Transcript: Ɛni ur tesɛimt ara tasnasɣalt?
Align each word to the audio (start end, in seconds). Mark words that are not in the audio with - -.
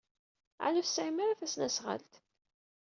Ɛni 0.65 0.79
ur 0.81 0.85
tesɛimt 0.85 1.21
ara 1.23 1.39
tasnasɣalt? 1.39 2.13